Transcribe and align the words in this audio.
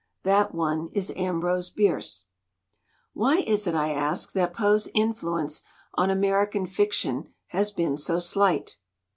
That 0.23 0.55
one 0.55 0.87
is 0.93 1.13
Ambrose 1.15 1.69
Bierce." 1.69 2.25
"Why 3.13 3.37
is 3.41 3.67
it," 3.67 3.75
I 3.75 3.91
asked, 3.93 4.33
"that 4.33 4.51
Poe's 4.51 4.87
influence 4.95 5.61
on 5.93 6.09
American 6.09 6.65
fiction 6.65 7.29
has 7.49 7.69
been 7.69 7.97
so 7.97 8.17
slight?" 8.17 8.77